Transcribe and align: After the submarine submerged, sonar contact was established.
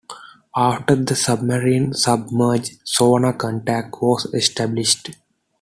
After 0.55 0.95
the 0.95 1.15
submarine 1.15 1.93
submerged, 1.93 2.79
sonar 2.83 3.33
contact 3.33 4.01
was 4.01 4.25
established. 4.33 5.11